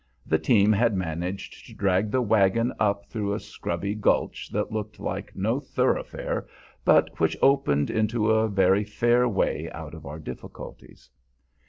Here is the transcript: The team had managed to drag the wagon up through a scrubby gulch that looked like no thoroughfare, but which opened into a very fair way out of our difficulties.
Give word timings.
The 0.25 0.39
team 0.39 0.71
had 0.73 0.95
managed 0.95 1.67
to 1.67 1.75
drag 1.75 2.09
the 2.09 2.23
wagon 2.23 2.73
up 2.79 3.05
through 3.05 3.35
a 3.35 3.39
scrubby 3.39 3.93
gulch 3.93 4.49
that 4.49 4.71
looked 4.71 4.99
like 4.99 5.35
no 5.35 5.59
thoroughfare, 5.59 6.47
but 6.83 7.19
which 7.19 7.37
opened 7.39 7.91
into 7.91 8.31
a 8.31 8.49
very 8.49 8.83
fair 8.83 9.29
way 9.29 9.69
out 9.69 9.93
of 9.93 10.07
our 10.07 10.17
difficulties. 10.17 11.07